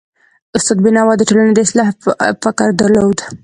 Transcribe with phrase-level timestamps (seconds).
[0.57, 1.89] استاد بینوا د ټولني د اصلاح
[2.43, 3.17] فکر درلود.